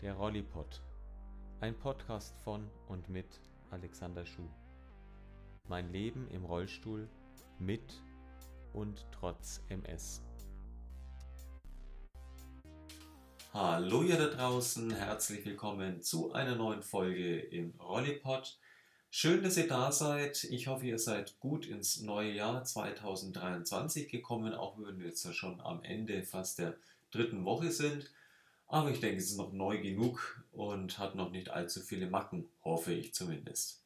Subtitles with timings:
[0.00, 0.80] Der Rollipod.
[1.60, 3.40] Ein Podcast von und mit
[3.72, 4.48] Alexander Schuh.
[5.66, 7.08] Mein Leben im Rollstuhl
[7.58, 8.00] mit
[8.72, 10.22] und trotz MS.
[13.52, 18.56] Hallo ihr da draußen, herzlich willkommen zu einer neuen Folge im Rollipod.
[19.10, 20.44] Schön, dass ihr da seid.
[20.44, 25.60] Ich hoffe, ihr seid gut ins neue Jahr 2023 gekommen, auch wenn wir jetzt schon
[25.60, 26.76] am Ende fast der
[27.10, 28.12] dritten Woche sind.
[28.68, 32.48] Aber ich denke, es ist noch neu genug und hat noch nicht allzu viele Macken,
[32.62, 33.82] hoffe ich zumindest.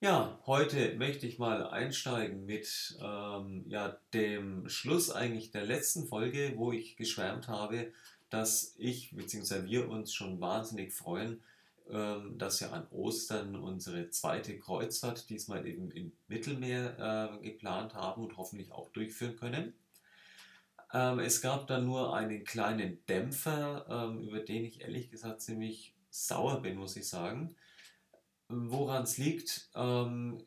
[0.00, 6.52] Ja, heute möchte ich mal einsteigen mit ähm, ja, dem Schluss eigentlich der letzten Folge,
[6.56, 7.92] wo ich geschwärmt habe,
[8.28, 9.64] dass ich bzw.
[9.64, 11.42] wir uns schon wahnsinnig freuen,
[11.88, 18.24] ähm, dass wir an Ostern unsere zweite Kreuzfahrt diesmal eben im Mittelmeer äh, geplant haben
[18.24, 19.72] und hoffentlich auch durchführen können.
[20.92, 25.94] Ähm, es gab dann nur einen kleinen Dämpfer, ähm, über den ich ehrlich gesagt ziemlich
[26.10, 27.56] sauer bin, muss ich sagen.
[28.48, 30.44] Woran es liegt, ähm,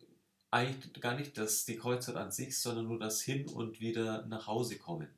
[0.52, 4.48] eigentlich gar nicht das, die Kreuzfahrt an sich, sondern nur das Hin und wieder nach
[4.48, 5.10] Hause kommen.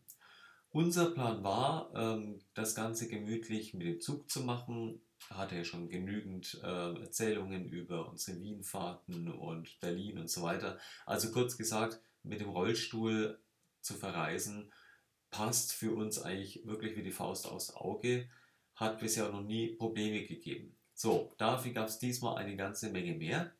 [0.71, 5.01] Unser Plan war, ähm, das Ganze gemütlich mit dem Zug zu machen.
[5.29, 10.79] Hatte ja schon genügend äh, Erzählungen über unsere Wienfahrten und Berlin und so weiter.
[11.05, 13.39] Also kurz gesagt, mit dem Rollstuhl
[13.81, 14.71] zu verreisen
[15.31, 18.29] passt für uns eigentlich wirklich wie die Faust aufs Auge,
[18.75, 20.75] hat bisher noch nie Probleme gegeben.
[20.93, 23.51] So, dafür gab es diesmal eine ganze Menge mehr.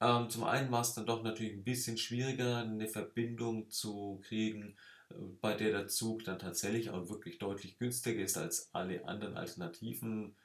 [0.00, 4.76] Ähm, zum einen war es dann doch natürlich ein bisschen schwieriger, eine Verbindung zu kriegen,
[5.10, 9.36] äh, bei der der Zug dann tatsächlich auch wirklich deutlich günstiger ist als alle anderen
[9.36, 10.36] Alternativen.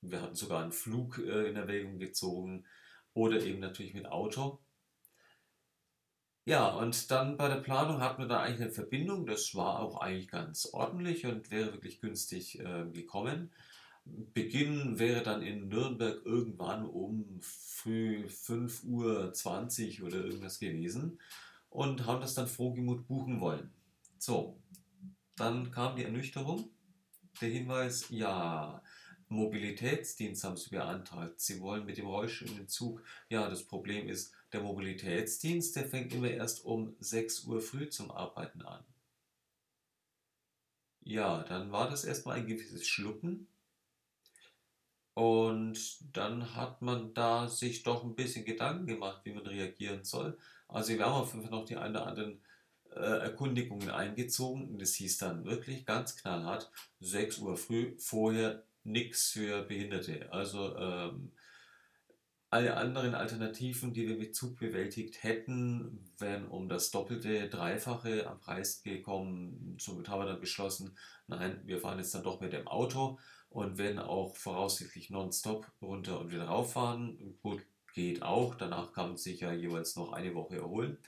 [0.00, 2.66] Wir hatten sogar einen Flug äh, in Erwägung gezogen
[3.14, 4.60] oder eben natürlich mit Auto.
[6.44, 9.26] Ja, und dann bei der Planung hatten wir da eigentlich eine Verbindung.
[9.26, 13.52] Das war auch eigentlich ganz ordentlich und wäre wirklich günstig äh, gekommen.
[14.04, 21.20] Beginn wäre dann in Nürnberg irgendwann um früh 5.20 Uhr oder irgendwas gewesen
[21.68, 23.70] und haben das dann frohgemut buchen wollen.
[24.18, 24.58] So,
[25.36, 26.70] dann kam die Ernüchterung.
[27.40, 28.82] Der Hinweis, ja,
[29.30, 31.40] Mobilitätsdienst haben sie beantragt.
[31.40, 33.02] Sie wollen mit dem Rollstuhl in den Zug.
[33.28, 38.10] Ja, das Problem ist, der Mobilitätsdienst, der fängt immer erst um 6 Uhr früh zum
[38.10, 38.84] Arbeiten an.
[41.02, 43.46] Ja, dann war das erstmal ein gewisses Schlucken.
[45.14, 50.38] Und dann hat man da sich doch ein bisschen Gedanken gemacht, wie man reagieren soll.
[50.66, 52.40] Also wir haben auf jeden Fall noch die ein oder anderen
[52.90, 54.68] äh, Erkundigungen eingezogen.
[54.68, 56.70] Und es hieß dann wirklich ganz knallhart,
[57.00, 60.32] 6 Uhr früh, vorher nichts für Behinderte.
[60.32, 61.32] Also ähm,
[62.52, 68.40] alle anderen Alternativen, die wir mit Zug bewältigt hätten, wären um das Doppelte, Dreifache am
[68.40, 69.76] Preis gekommen.
[69.78, 70.96] Somit haben wir dann beschlossen,
[71.28, 73.20] nein, wir fahren jetzt dann doch mit dem Auto
[73.50, 77.38] und werden auch voraussichtlich nonstop runter und wieder rauffahren.
[77.40, 77.64] Gut,
[77.94, 78.56] geht auch.
[78.56, 80.98] Danach kann man sich ja jeweils noch eine Woche erholen.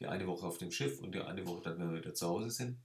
[0.00, 2.28] Die eine Woche auf dem Schiff und die eine Woche dann, wenn wir wieder zu
[2.28, 2.78] Hause sind.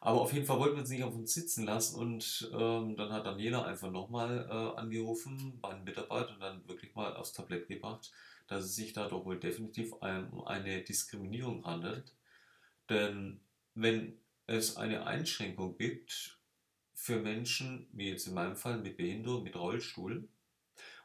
[0.00, 3.12] Aber auf jeden Fall wollten wir uns nicht auf uns sitzen lassen und ähm, dann
[3.12, 7.66] hat Daniela einfach nochmal äh, angerufen bei einem Mitarbeiter und dann wirklich mal aufs Tablett
[7.66, 8.12] gebracht,
[8.46, 12.14] dass es sich da doch wohl definitiv um eine Diskriminierung handelt.
[12.88, 13.40] Denn
[13.74, 16.38] wenn es eine Einschränkung gibt
[16.94, 20.28] für Menschen, wie jetzt in meinem Fall mit Behinderung, mit Rollstuhl,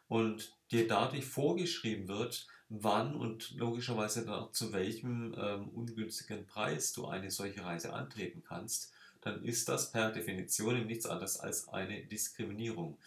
[0.08, 6.92] und dir dadurch vorgeschrieben wird, wann und logischerweise dann auch zu welchem ähm, ungünstigen Preis
[6.92, 8.92] du eine solche Reise antreten kannst,
[9.22, 12.98] dann ist das per Definition nichts anderes als eine Diskriminierung.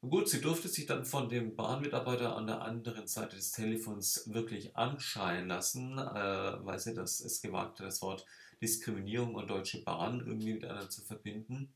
[0.00, 4.76] Gut, sie durfte sich dann von dem Bahnmitarbeiter an der anderen Seite des Telefons wirklich
[4.76, 8.24] anschreien lassen, äh, weil sie das, es gewagt hat, das Wort
[8.62, 11.72] Diskriminierung und Deutsche Bahn irgendwie miteinander zu verbinden.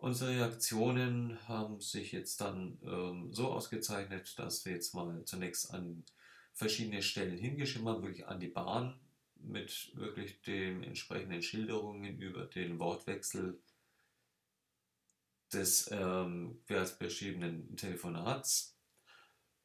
[0.00, 6.04] Unsere Reaktionen haben sich jetzt dann ähm, so ausgezeichnet, dass wir jetzt mal zunächst an
[6.54, 8.98] verschiedene Stellen hingeschrieben haben, wirklich an die Bahn
[9.34, 13.60] mit wirklich den entsprechenden Schilderungen über den Wortwechsel
[15.52, 18.78] des ähm, bereits beschriebenen Telefonats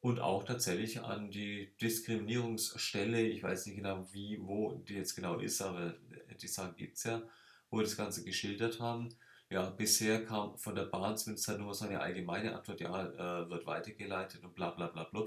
[0.00, 5.38] und auch tatsächlich an die Diskriminierungsstelle, ich weiß nicht genau wie, wo die jetzt genau
[5.38, 5.96] ist, aber
[6.38, 7.22] die Sache gibt es ja,
[7.70, 9.16] wo wir das Ganze geschildert haben
[9.50, 13.06] ja, bisher kam von der Bahn zumindest nur so eine allgemeine Antwort, ja,
[13.42, 15.26] äh, wird weitergeleitet und bla bla bla bla.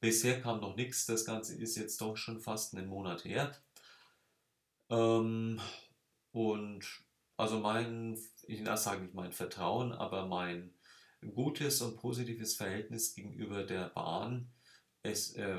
[0.00, 3.52] Bisher kam noch nichts, das Ganze ist jetzt doch schon fast einen Monat her.
[4.90, 5.60] Ähm,
[6.32, 6.84] und
[7.36, 10.72] also mein, ich sage nicht mein Vertrauen, aber mein
[11.34, 14.52] gutes und positives Verhältnis gegenüber der Bahn,
[15.02, 15.58] es, äh,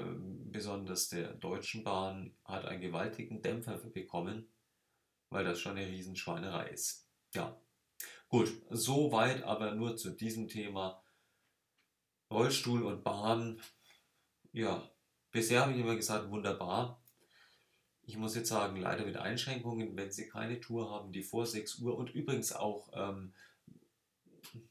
[0.52, 4.48] besonders der Deutschen Bahn, hat einen gewaltigen Dämpfer bekommen,
[5.30, 7.08] weil das schon eine Riesenschweinerei ist.
[7.34, 7.60] Ja,
[8.30, 11.02] Gut, soweit aber nur zu diesem Thema
[12.30, 13.60] Rollstuhl und Bahn.
[14.52, 14.88] Ja,
[15.32, 17.02] bisher habe ich immer gesagt, wunderbar.
[18.04, 21.80] Ich muss jetzt sagen, leider mit Einschränkungen, wenn Sie keine Tour haben, die vor 6
[21.80, 23.34] Uhr und übrigens auch ähm,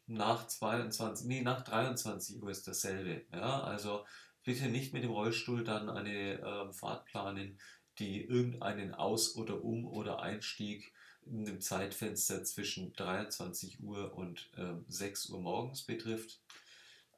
[0.06, 3.26] nach 22, nee, nach 23 Uhr ist dasselbe.
[3.32, 4.06] Ja, also
[4.44, 7.58] bitte nicht mit dem Rollstuhl dann eine ähm, Fahrt planen,
[7.99, 10.93] die irgendeinen Aus- oder Um- oder Einstieg
[11.31, 16.41] in einem Zeitfenster zwischen 23 Uhr und ähm, 6 Uhr morgens betrifft.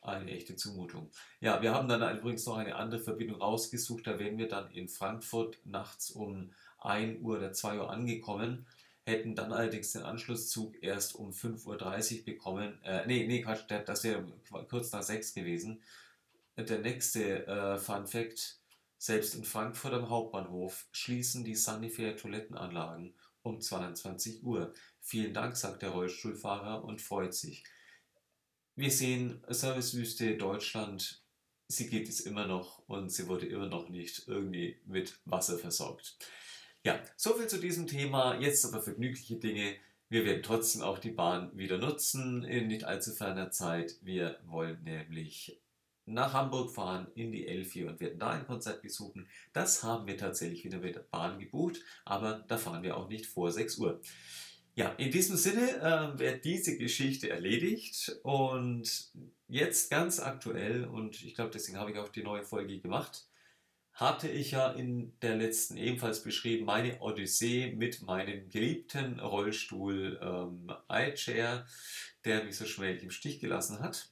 [0.03, 1.11] Eine echte Zumutung.
[1.41, 4.07] Ja, wir haben dann übrigens noch eine andere Verbindung rausgesucht.
[4.07, 8.67] Da wären wir dann in Frankfurt nachts um 1 Uhr oder 2 Uhr angekommen,
[9.05, 12.83] hätten dann allerdings den Anschlusszug erst um 5.30 Uhr bekommen.
[12.83, 14.25] Äh, nee, nee, Quatsch, das wäre
[14.69, 15.83] kurz nach 6 gewesen.
[16.57, 18.59] Der nächste äh, Fun Fact:
[18.99, 24.73] Selbst in Frankfurt am Hauptbahnhof schließen die Sanifair Toilettenanlagen um 22 Uhr.
[25.01, 27.65] Vielen Dank, sagt der Rollstuhlfahrer und freut sich.
[28.77, 31.23] Wir sehen, Servicewüste Deutschland,
[31.69, 36.17] sie geht es immer noch und sie wurde immer noch nicht irgendwie mit Wasser versorgt.
[36.85, 38.39] Ja, soviel zu diesem Thema.
[38.41, 39.77] Jetzt aber vergnügliche Dinge.
[40.09, 43.97] Wir werden trotzdem auch die Bahn wieder nutzen in nicht allzu ferner Zeit.
[44.03, 45.61] Wir wollen nämlich
[46.13, 49.29] nach Hamburg fahren in die Elfi und werden da ein Konzert besuchen.
[49.53, 53.27] Das haben wir tatsächlich wieder mit der Bahn gebucht, aber da fahren wir auch nicht
[53.27, 54.01] vor 6 Uhr.
[54.75, 59.11] Ja, in diesem Sinne äh, wird diese Geschichte erledigt und
[59.49, 63.27] jetzt ganz aktuell, und ich glaube, deswegen habe ich auch die neue Folge gemacht,
[63.93, 70.73] hatte ich ja in der letzten ebenfalls beschrieben, meine Odyssee mit meinem geliebten Rollstuhl ähm,
[70.91, 71.67] iChair,
[72.25, 74.11] der mich so schmählich im Stich gelassen hat.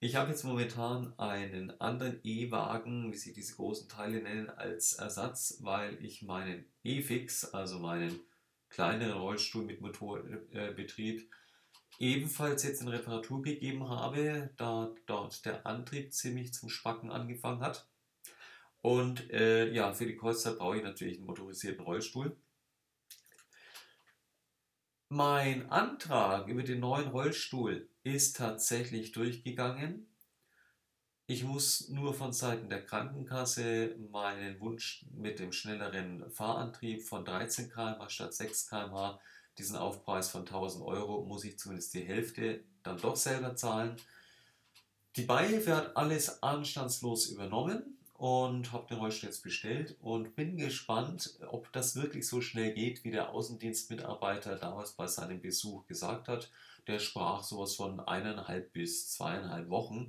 [0.00, 5.58] Ich habe jetzt momentan einen anderen E-Wagen, wie sie diese großen Teile nennen, als Ersatz,
[5.62, 8.20] weil ich meinen E-Fix, also meinen
[8.68, 11.30] kleineren Rollstuhl mit Motorbetrieb,
[11.98, 17.88] ebenfalls jetzt in Reparatur gegeben habe, da dort der Antrieb ziemlich zum Spacken angefangen hat.
[18.82, 22.36] Und äh, ja, für die Kreuzzeit brauche ich natürlich einen motorisierten Rollstuhl.
[25.10, 30.06] Mein Antrag über den neuen Rollstuhl ist tatsächlich durchgegangen.
[31.26, 37.70] Ich muss nur von Seiten der Krankenkasse meinen Wunsch mit dem schnelleren Fahrantrieb von 13
[37.70, 39.18] km statt 6 km,
[39.58, 43.96] diesen Aufpreis von 1000 Euro, muss ich zumindest die Hälfte dann doch selber zahlen.
[45.16, 51.38] Die Beihilfe hat alles anstandslos übernommen und habe den Rollstuhl jetzt bestellt und bin gespannt,
[51.48, 56.50] ob das wirklich so schnell geht, wie der Außendienstmitarbeiter damals bei seinem Besuch gesagt hat.
[56.86, 60.08] Der sprach sowas von eineinhalb bis zweieinhalb Wochen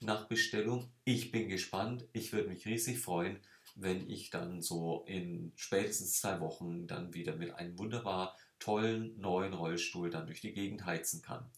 [0.00, 0.90] nach Bestellung.
[1.04, 2.04] Ich bin gespannt.
[2.12, 3.38] Ich würde mich riesig freuen,
[3.76, 9.52] wenn ich dann so in spätestens zwei Wochen dann wieder mit einem wunderbar tollen neuen
[9.52, 11.48] Rollstuhl dann durch die Gegend heizen kann.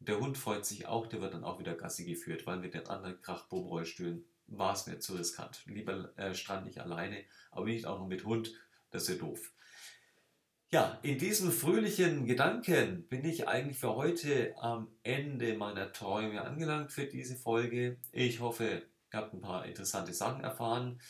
[0.00, 2.86] Der Hund freut sich auch, der wird dann auch wieder Gassi geführt, weil mit den
[2.86, 5.62] anderen Krachboom-Rollstühlen war es mir zu riskant.
[5.66, 8.52] Lieber äh, strand ich alleine, aber nicht auch noch mit Hund,
[8.90, 9.52] das wäre doof.
[10.70, 16.92] Ja, in diesen fröhlichen Gedanken bin ich eigentlich für heute am Ende meiner Träume angelangt
[16.92, 17.96] für diese Folge.
[18.12, 21.00] Ich hoffe, ihr habt ein paar interessante Sachen erfahren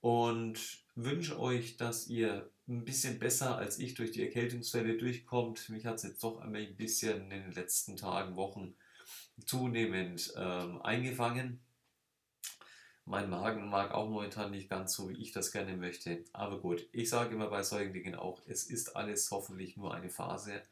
[0.00, 5.68] und wünsche euch, dass ihr ein bisschen besser als ich durch die Erkältungswelle durchkommt.
[5.68, 8.74] Mich hat es jetzt doch ein bisschen in den letzten Tagen, Wochen
[9.44, 11.60] zunehmend ähm, eingefangen.
[13.06, 16.24] Mein Magen mag auch momentan nicht ganz so, wie ich das gerne möchte.
[16.32, 20.08] Aber gut, ich sage immer bei solchen Dingen auch, es ist alles hoffentlich nur eine
[20.08, 20.62] Phase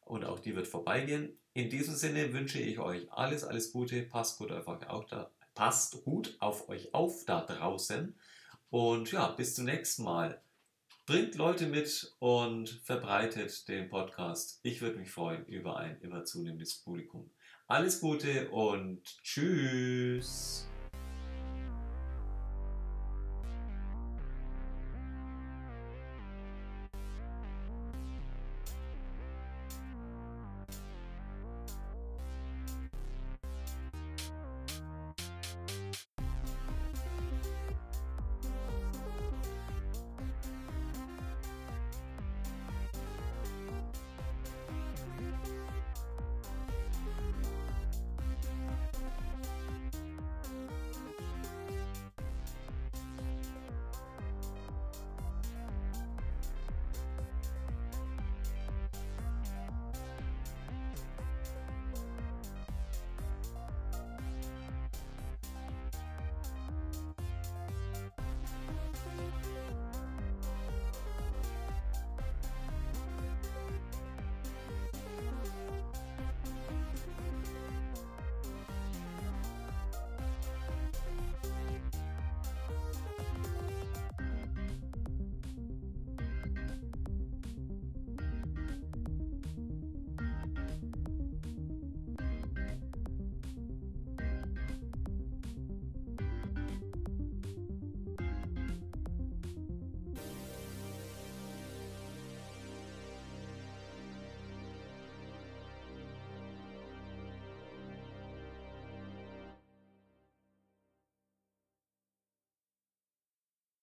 [0.00, 1.38] und auch die wird vorbeigehen.
[1.52, 4.02] In diesem Sinne wünsche ich euch alles, alles Gute.
[4.02, 8.14] Passt gut auf euch, auch da, passt gut auf euch auf da draußen.
[8.70, 10.40] Und ja, bis zum nächsten Mal.
[11.06, 14.58] Bringt Leute mit und verbreitet den Podcast.
[14.62, 17.30] Ich würde mich freuen über ein immer zunehmendes Publikum.
[17.66, 20.66] Alles Gute und tschüss.